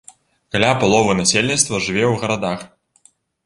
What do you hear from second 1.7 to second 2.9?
жыве ў гарадах.